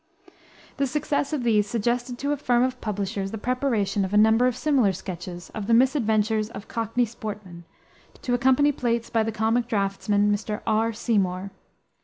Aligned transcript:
The 0.77 0.87
success 0.87 1.31
of 1.31 1.43
these 1.43 1.67
suggested 1.69 2.17
to 2.17 2.31
a 2.31 2.37
firm 2.37 2.63
of 2.63 2.81
publishers 2.81 3.29
the 3.29 3.37
preparation 3.37 4.03
of 4.03 4.15
a 4.15 4.17
number 4.17 4.47
of 4.47 4.57
similar 4.57 4.93
sketches 4.93 5.51
of 5.51 5.67
the 5.67 5.75
misadventures 5.75 6.49
of 6.49 6.67
cockney 6.67 7.05
sportsmen, 7.05 7.65
to 8.23 8.33
accompany 8.33 8.71
plates 8.71 9.11
by 9.11 9.21
the 9.21 9.31
comic 9.31 9.67
draughtsman, 9.67 10.31
Mr. 10.31 10.63
R. 10.65 10.91
Seymour. 10.91 11.51